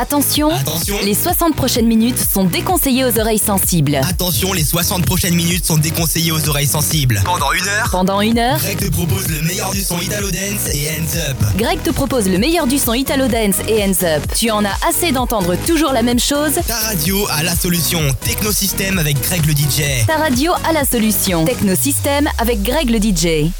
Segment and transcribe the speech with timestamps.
[0.00, 0.50] Attention,
[1.04, 3.96] les 60 prochaines minutes sont déconseillées aux oreilles sensibles.
[4.08, 7.20] Attention, les 60 prochaines minutes sont déconseillées aux oreilles sensibles.
[7.24, 10.72] Pendant une heure, pendant une heure, Greg te propose le meilleur du son Italo Dance
[10.72, 11.36] et Hands Up.
[11.56, 14.22] Greg te propose le meilleur du son Italo Dance et Hands Up.
[14.38, 16.52] Tu en as assez d'entendre toujours la même chose?
[16.68, 18.00] Ta radio a la solution.
[18.24, 20.06] Technosystème avec Greg le DJ.
[20.06, 21.44] Ta radio a la solution.
[21.44, 23.50] Technosystème avec Greg le DJ.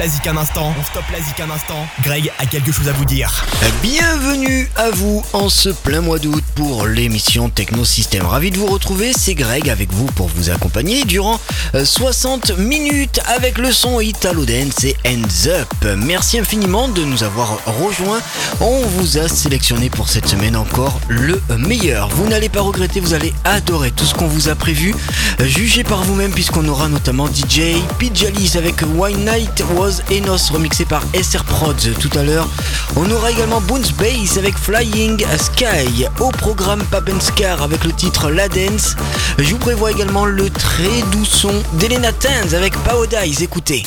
[0.00, 0.72] Un instant.
[0.80, 1.86] On stoppe la zik un instant.
[2.02, 3.44] Greg a quelque chose à vous dire.
[3.82, 8.24] Bienvenue à vous en ce plein mois d'août pour l'émission Techno System.
[8.24, 11.38] Ravi de vous retrouver, c'est Greg avec vous pour vous accompagner durant
[11.84, 15.68] 60 euh, minutes avec le son Italo Dance et Hands Up.
[15.98, 18.20] Merci infiniment de nous avoir rejoints.
[18.62, 22.08] On vous a sélectionné pour cette semaine encore le meilleur.
[22.08, 24.94] Vous n'allez pas regretter, vous allez adorer tout ce qu'on vous a prévu.
[25.40, 29.62] Jugez par vous-même puisqu'on aura notamment DJ Pidjalis avec Wine Night
[30.10, 32.48] Enos remixé par SR Prods tout à l'heure.
[32.96, 36.06] On aura également Boons Bass avec Flying Sky.
[36.20, 38.96] Au programme Papenscar avec le titre La Dance.
[39.38, 43.42] Je vous prévois également le très doux son d'Elena Tanz avec Paradise.
[43.42, 43.82] Écoutez.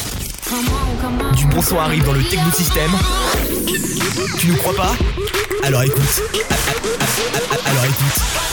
[1.35, 2.91] Du bon son arrive dans le Techno System.
[4.37, 4.95] Tu nous crois pas?
[5.63, 6.21] Alors écoute.
[7.65, 8.52] Alors écoute.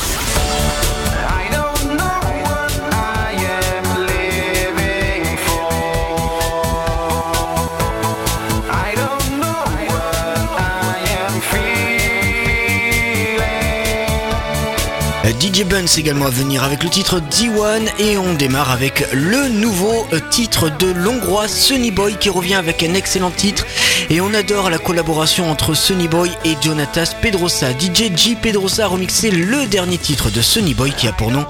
[15.60, 20.06] DJ Buns également à venir avec le titre D1 et on démarre avec le nouveau
[20.12, 23.66] euh, titre de l'Hongrois Sunny Boy qui revient avec un excellent titre
[24.08, 27.72] et on adore la collaboration entre Sunny Boy et Jonatas Pedrosa.
[27.72, 31.44] DJ G Pedrosa a remixé le dernier titre de Sunny Boy qui a pour nom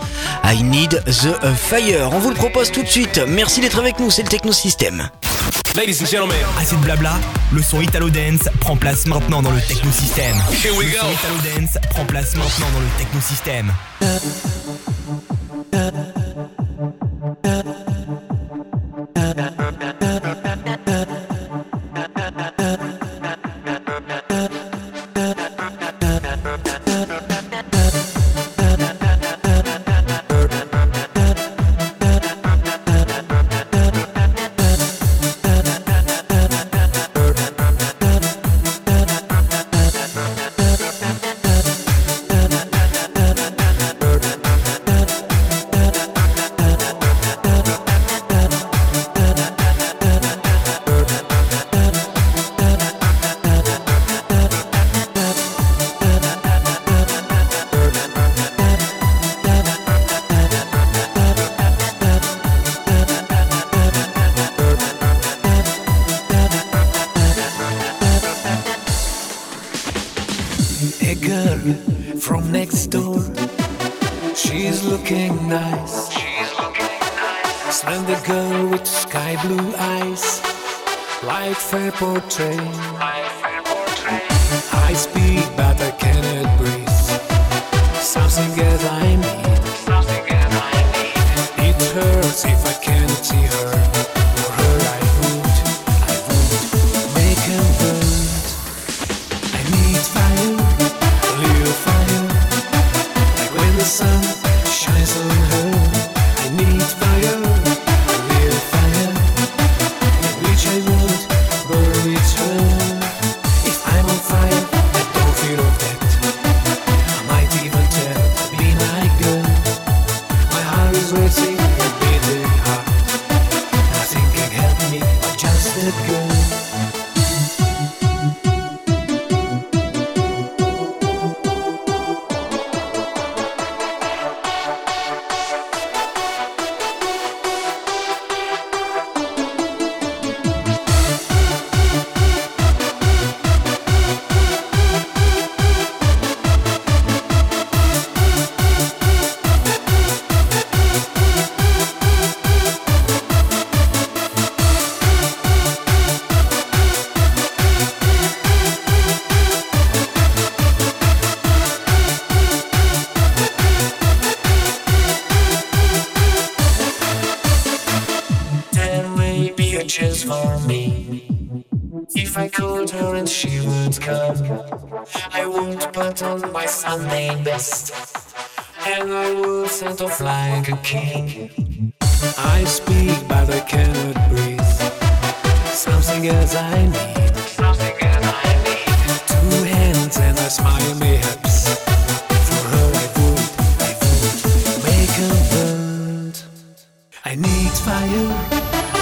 [0.45, 2.11] I Need the Fire.
[2.13, 3.21] On vous le propose tout de suite.
[3.29, 5.09] Merci d'être avec nous, c'est le Techno System.
[5.77, 7.13] Ladies and gentlemen, assez de blabla,
[7.53, 10.37] le son Italo Dance prend place maintenant dans le technosystème.
[10.51, 10.93] Here we go.
[10.93, 13.73] Le son Italo Dance prend place maintenant dans le technosystème.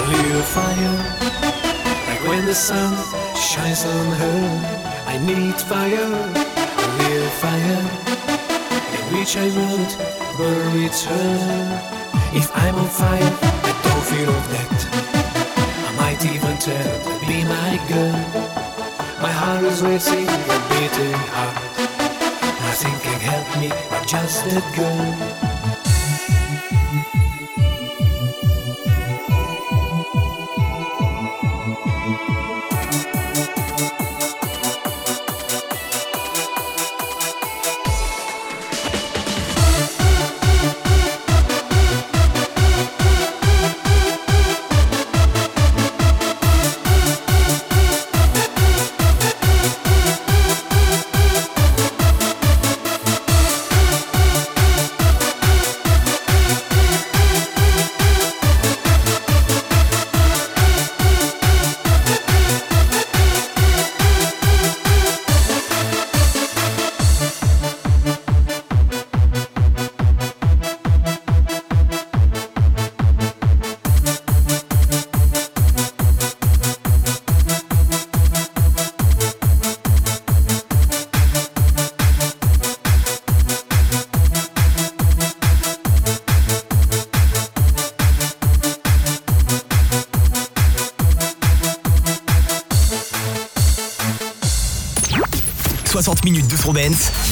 [0.09, 0.97] clear fire.
[2.09, 2.93] Like when the sun
[3.37, 4.41] shines on her,
[5.07, 6.12] I need fire,
[6.83, 7.83] a real fire,
[8.97, 9.93] in which I won't
[10.38, 11.35] burn with her.
[12.41, 13.33] If I'm on fire,
[13.69, 14.79] I don't fear of that.
[15.88, 18.19] I might even tell to be my girl.
[19.21, 21.57] My heart is racing a beating heart.
[22.65, 25.48] Nothing can help me, I'm just that girl.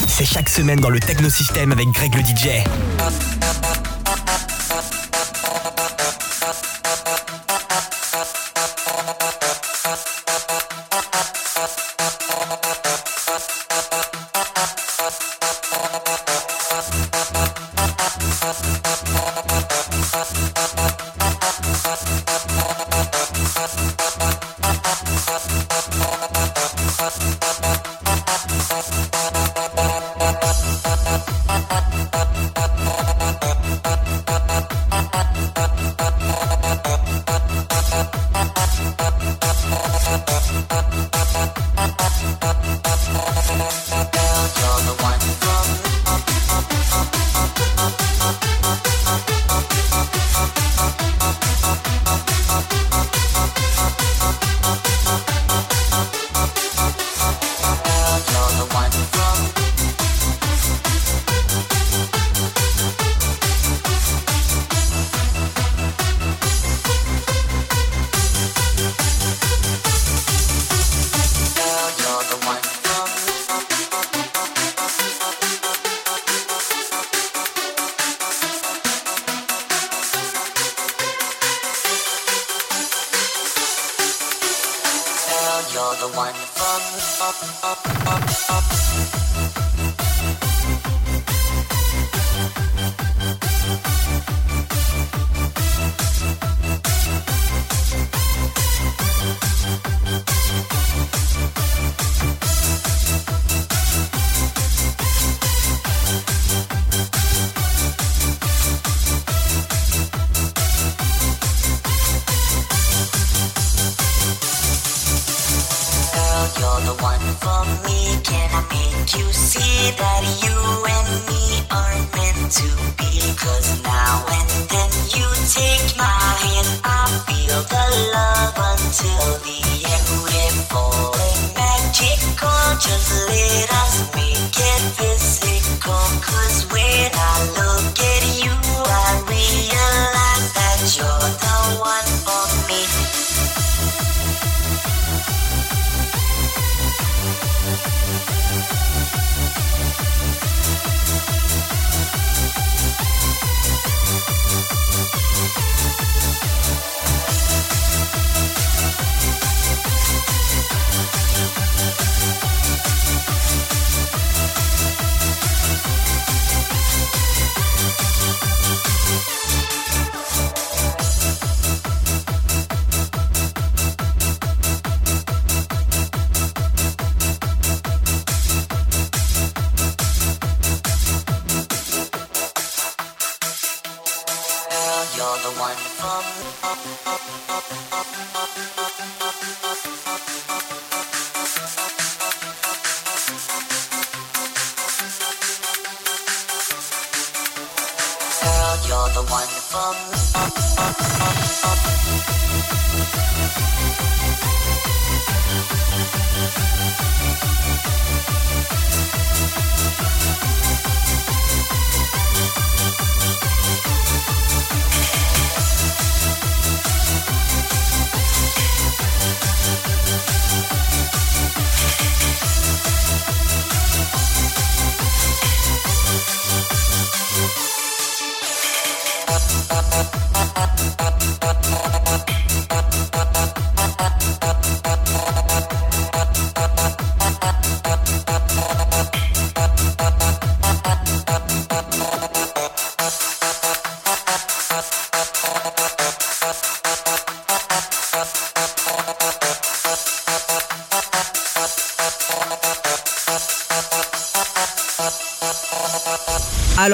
[0.08, 3.35] C'est chaque semaine dans le Technosystème avec Greg le DJ.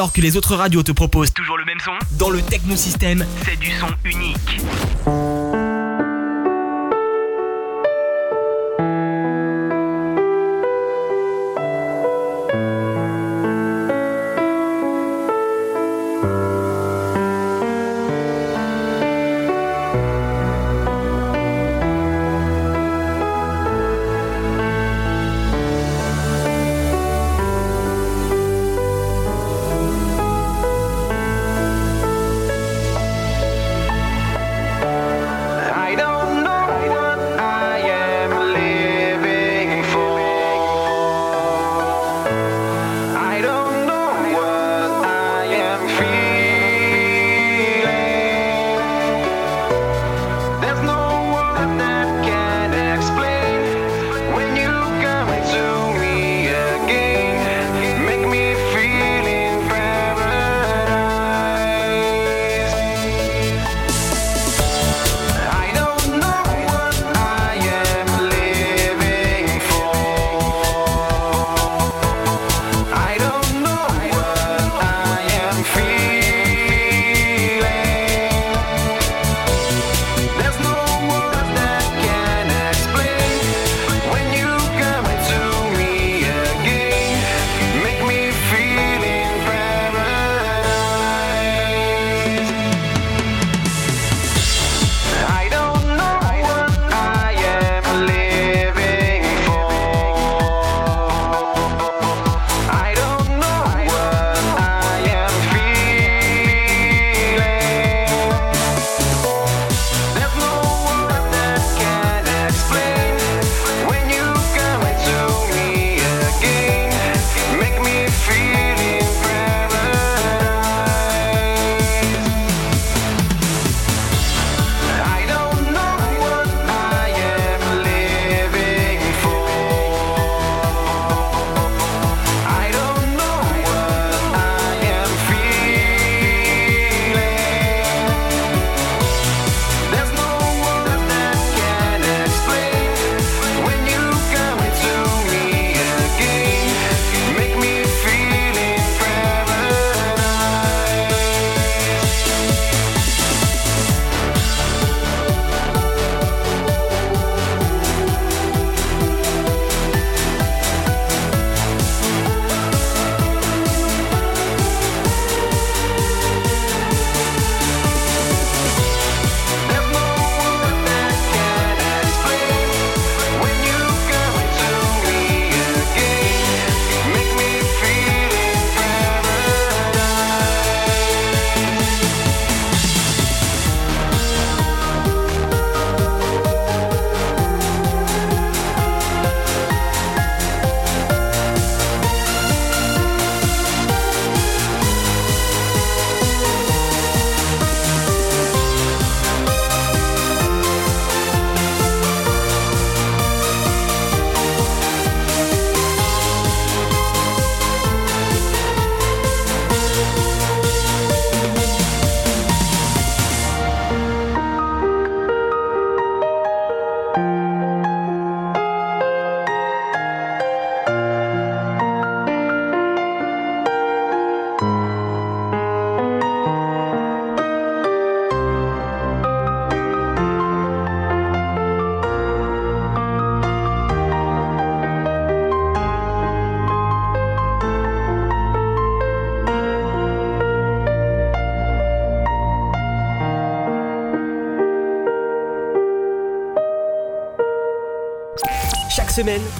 [0.02, 3.56] Alors que les autres radios te proposent toujours le même son, dans le Technosystème, c'est
[3.56, 4.60] du son unique.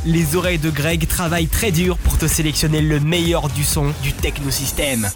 [0.06, 4.14] Les oreilles de Greg travaillent très dur pour te sélectionner le meilleur du son du
[4.14, 5.10] technosystème.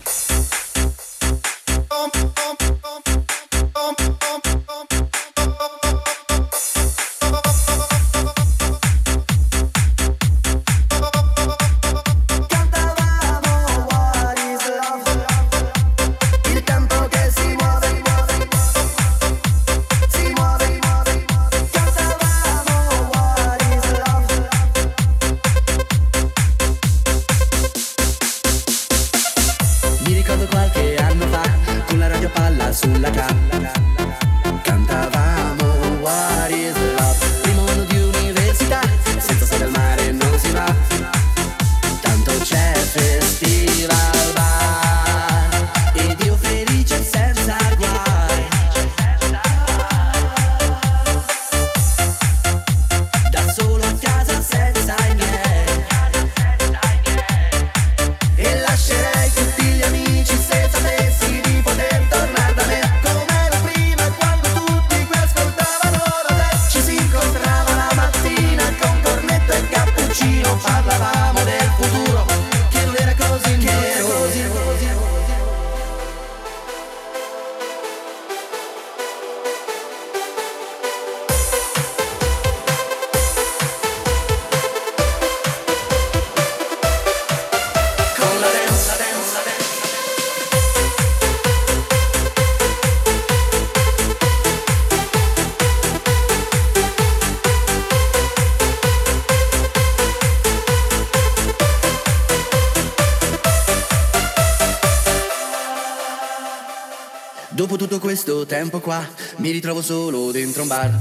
[108.56, 110.98] tempo qua, mi ritrovo solo dentro un bar.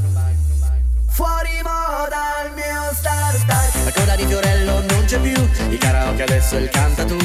[1.10, 3.84] Fuori moda il mio star, star.
[3.86, 7.16] La coda di Fiorello non c'è più, il karaoke adesso è il canta tu.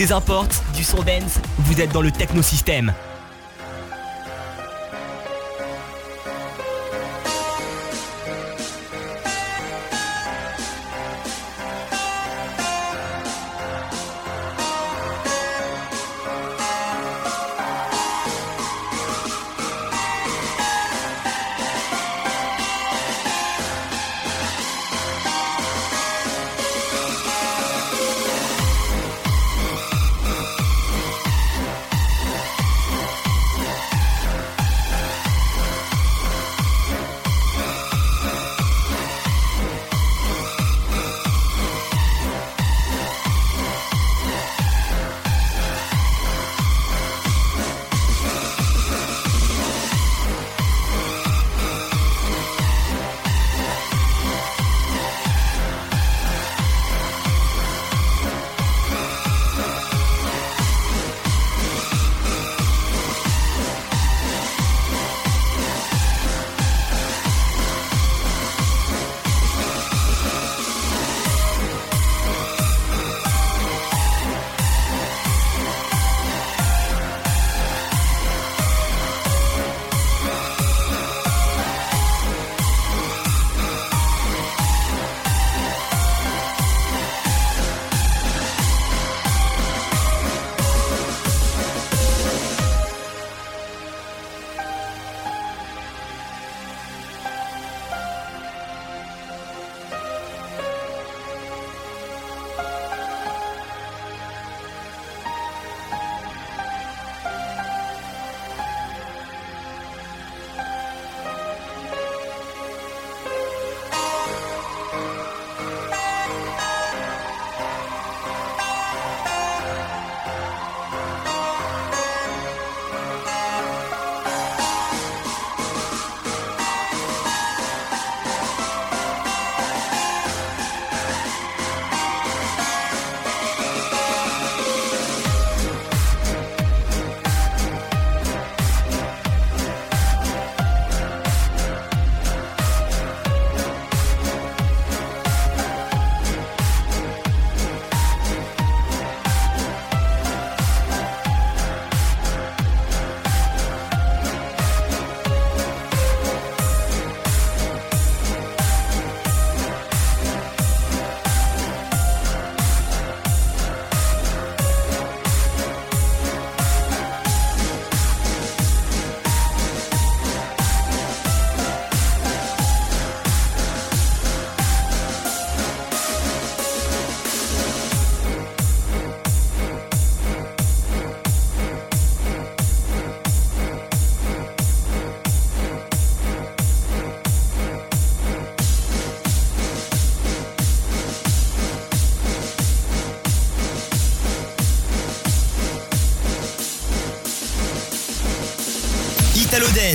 [0.00, 2.94] des importes, du son dance, vous êtes dans le technosystème.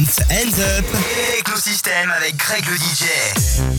[0.05, 0.85] Dance, Up,
[1.39, 3.74] Écosystème avec Greg le DJ.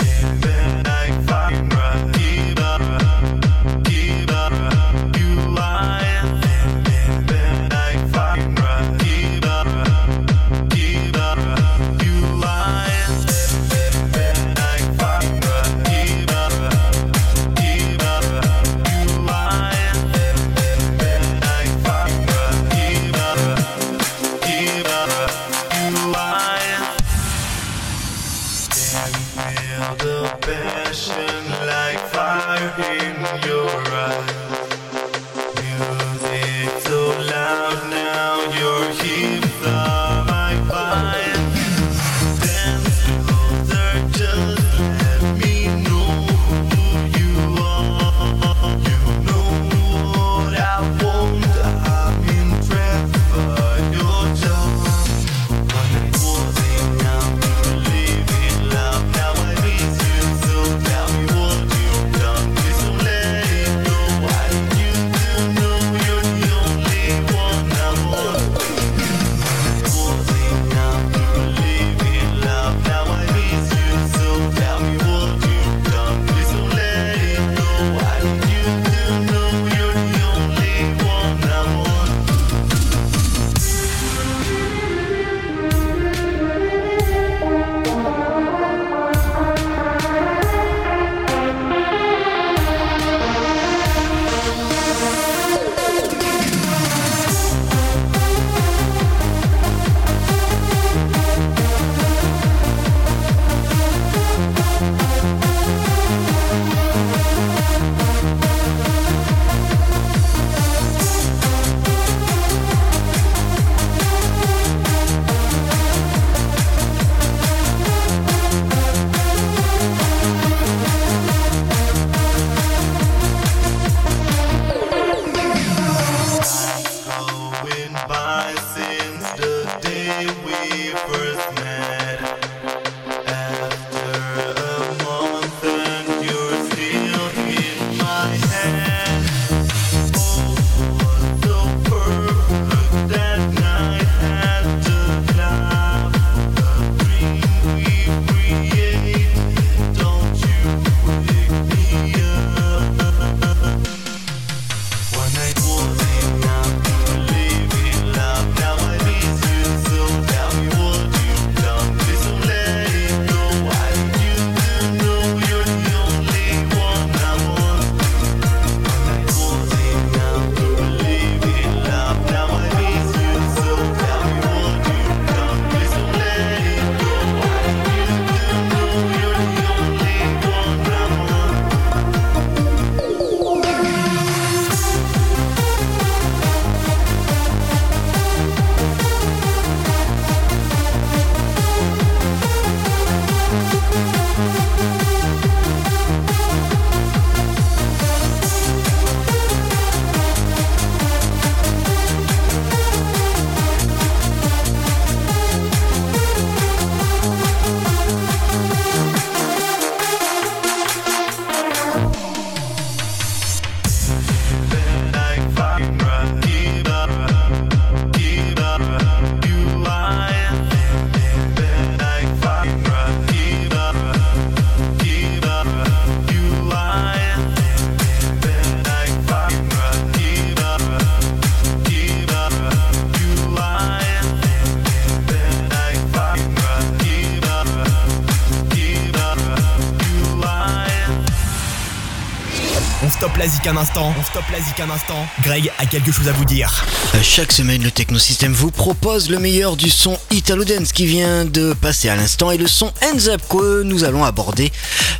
[243.74, 244.14] Instant.
[244.18, 245.26] On stoppe la zik un instant.
[245.42, 246.84] Greg a quelque chose à vous dire.
[247.14, 251.44] Euh, chaque semaine, le Technosystème vous propose le meilleur du son Italo Dance qui vient
[251.44, 254.72] de passer à l'instant et le son Hands Up que nous allons aborder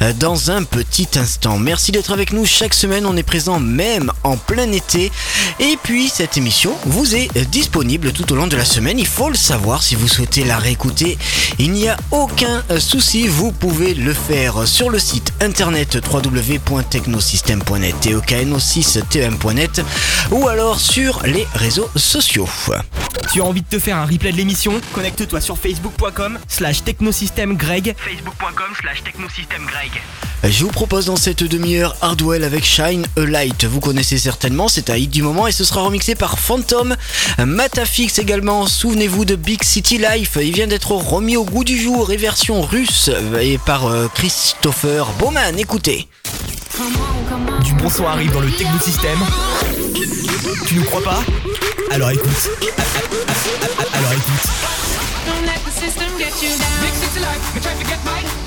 [0.03, 1.59] euh, dans un petit instant.
[1.59, 3.07] Merci d'être avec nous chaque semaine.
[3.07, 5.11] On est présent même en plein été.
[5.61, 8.99] Et puis, cette émission vous est disponible tout au long de la semaine.
[8.99, 11.19] Il faut le savoir si vous souhaitez la réécouter.
[11.59, 13.27] Il n'y a aucun souci.
[13.27, 19.83] Vous pouvez le faire sur le site internet www.technosystem.com tokn.net, tokno6tm.net
[20.31, 22.49] ou alors sur les réseaux sociaux.
[23.33, 24.81] Tu as envie de te faire un replay de l'émission?
[24.93, 29.91] Connecte-toi sur facebook.com slash technosystemgreg facebook.com slash technosystemgreg
[30.45, 33.65] Je vous propose dans cette demi-heure Hardwell avec Shine a Light.
[33.65, 36.97] Vous connaissez certainement, c'est un hit du moment et ce sera remixé par Phantom.
[37.39, 40.39] Matafix également, souvenez-vous de Big City Life.
[40.41, 45.07] Il vient d'être remis au goût du jour et version russe et par euh, Christopher
[45.19, 45.59] Bowman.
[45.59, 46.09] Écoutez.
[47.65, 49.19] Du bon son arrive dans le technosystème.
[50.67, 51.23] Tu nous crois pas?
[51.91, 52.51] Alors écoute.
[53.47, 54.49] Alors écoute.
[55.25, 56.81] Don't let the system get you down.
[56.83, 58.46] Big city life, me try to get by.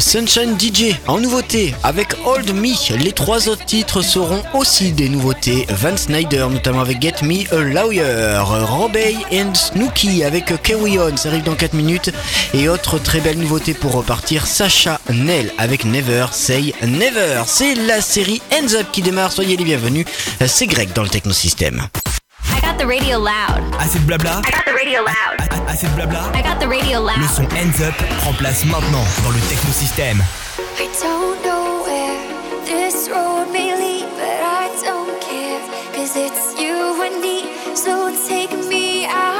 [0.00, 2.96] Sunshine DJ en nouveauté avec Hold Me.
[2.96, 5.66] Les trois autres titres seront aussi des nouveautés.
[5.68, 8.38] Van Snyder notamment avec Get Me a Lawyer.
[8.42, 12.10] Robey and Snooki avec Carry On, ça arrive dans 4 minutes.
[12.54, 17.42] Et autre très belle nouveauté pour repartir, Sacha Nell avec Never Say Never.
[17.46, 20.06] C'est la série Hands Up qui démarre, soyez les bienvenus.
[20.46, 21.88] C'est Greg dans le technosystème.
[22.56, 23.62] I got the radio loud.
[23.78, 25.40] Assez de blabla I got the radio loud.
[25.50, 27.30] A- Assez de blabla I got the radio Le loud.
[27.34, 30.22] son Hands Up prend place maintenant dans le technosystème.
[30.80, 32.16] I don't know where
[32.64, 35.60] this road may lead, but I don't care.
[35.94, 39.37] Cause it's you and me, so take me out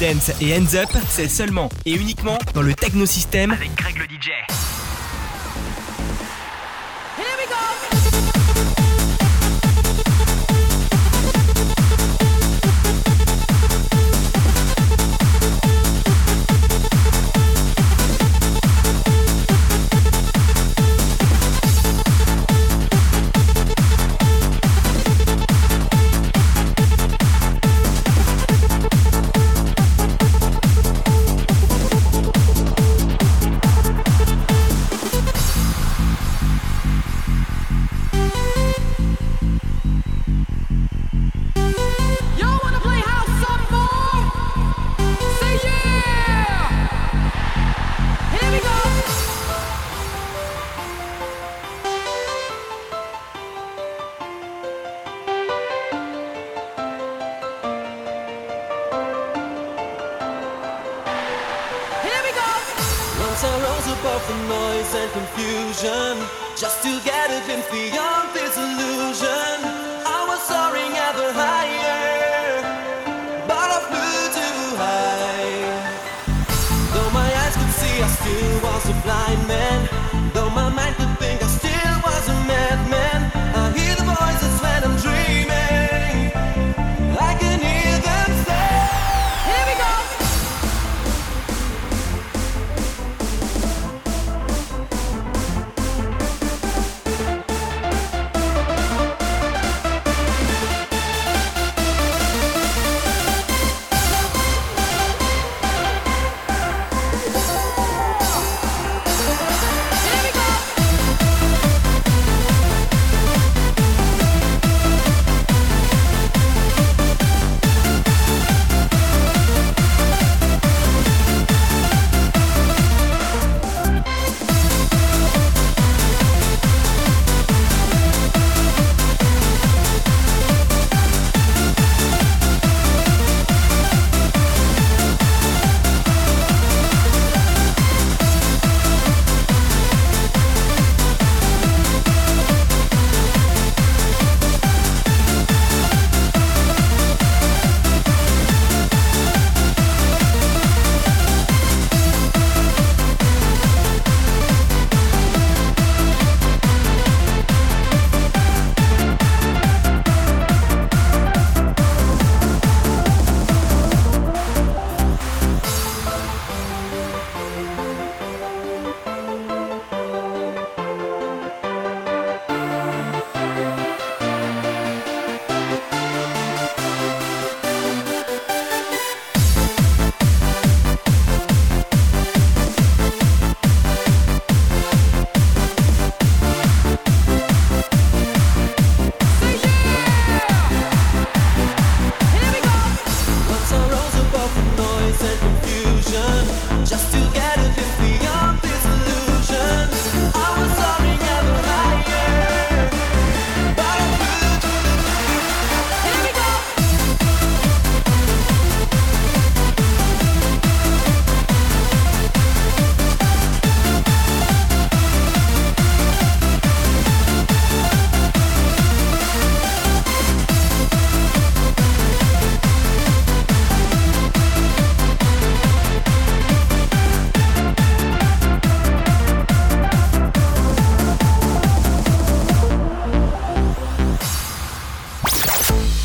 [0.00, 3.52] Et Hands Up, c'est seulement et uniquement dans le technosystème.
[3.52, 3.87] Avec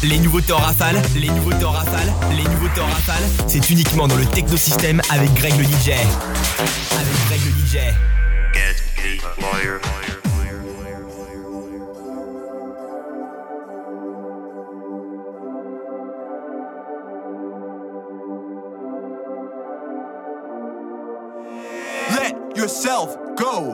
[0.04, 4.18] Les nouveaux temps rafales, les nouveaux temps rafales, les nouveaux temps rafales, c'est uniquement dans
[4.18, 5.92] le technosystème avec Greg le DJ.
[6.92, 7.78] Avec Greg le DJ.
[8.54, 8.76] Get
[9.40, 9.80] lawyer.
[22.12, 23.74] Let yourself go.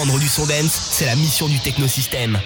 [0.00, 2.40] entendre du son dance, c'est la mission du technosystème.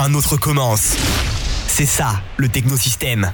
[0.00, 0.96] Un autre commence.
[1.68, 3.32] C'est ça, le technosystème.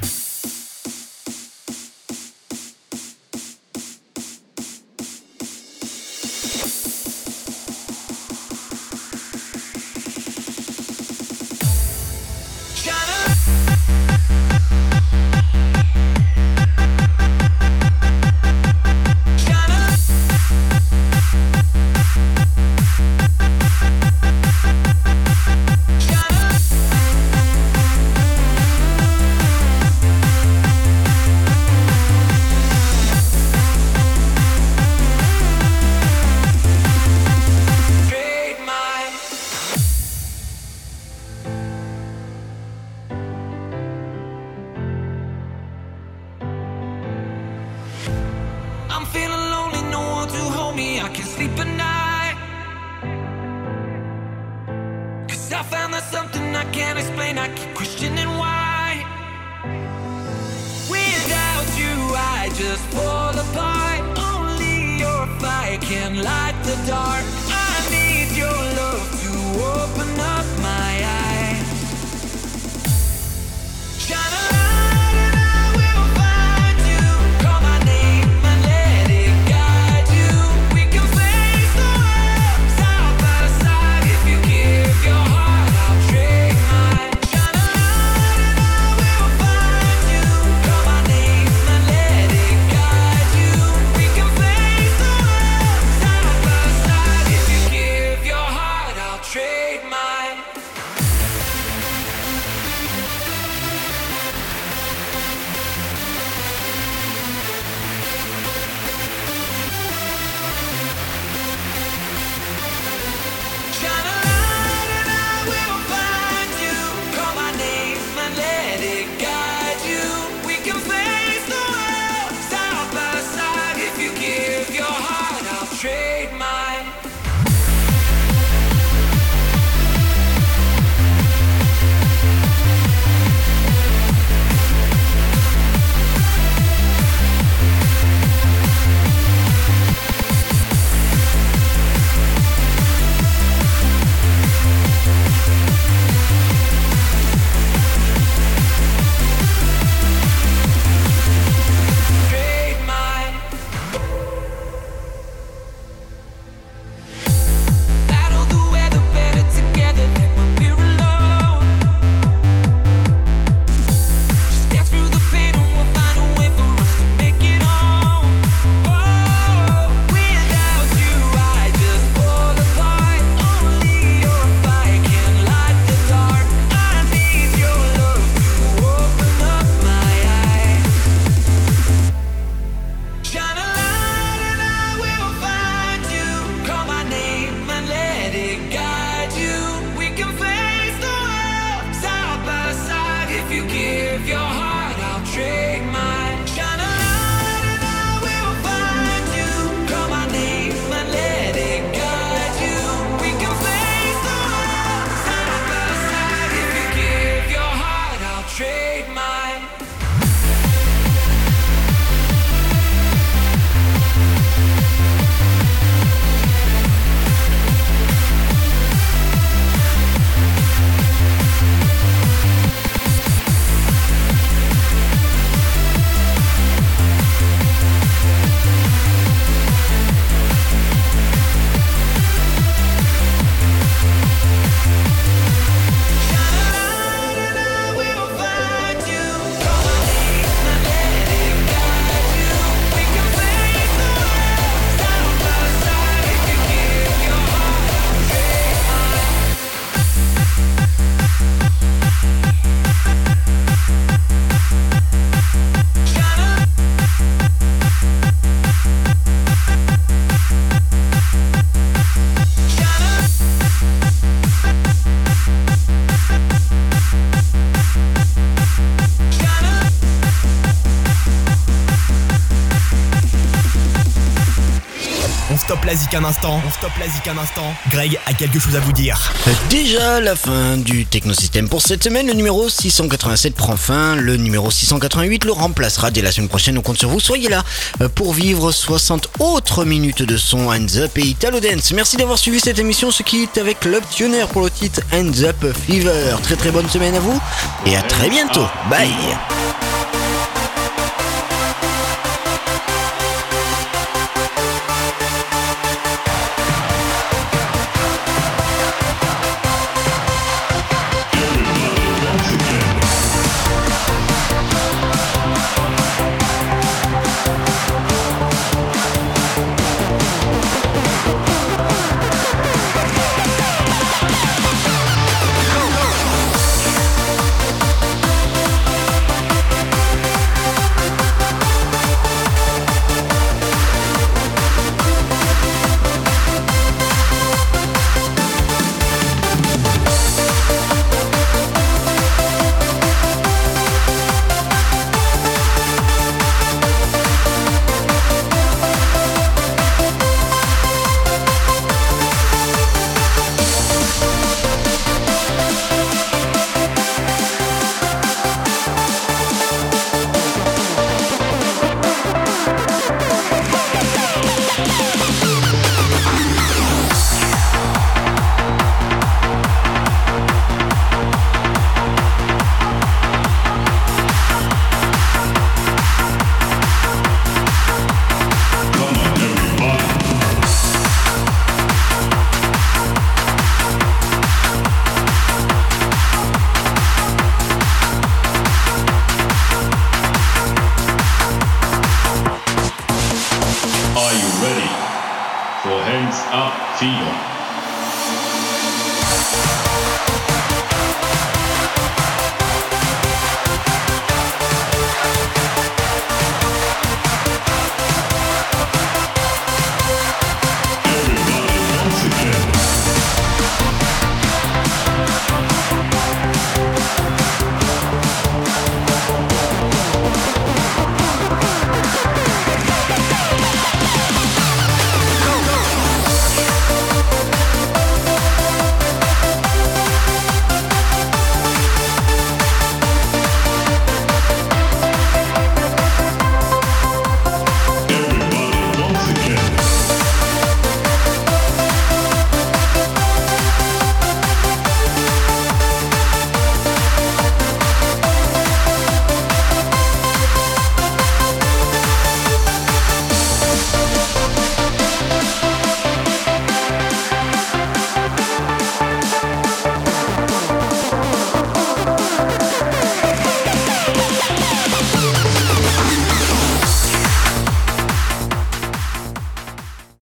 [276.25, 276.61] Instant.
[276.67, 277.75] On stoppe la zik un instant.
[277.91, 279.33] Greg a quelque chose à vous dire.
[279.71, 282.27] Déjà la fin du Technosystème pour cette semaine.
[282.27, 284.17] Le numéro 687 prend fin.
[284.17, 286.77] Le numéro 688 le remplacera dès la semaine prochaine.
[286.79, 287.21] On compte sur vous.
[287.21, 287.65] Soyez là
[288.01, 291.93] euh, pour vivre 60 autres minutes de son Hands Up et Italo Dance.
[291.93, 293.11] Merci d'avoir suivi cette émission.
[293.11, 296.37] Ce qui est avec Club Tuner pour le titre Hands Up Fever.
[296.43, 297.41] Très très bonne semaine à vous
[297.87, 298.67] et à très bientôt.
[298.91, 299.11] Bye.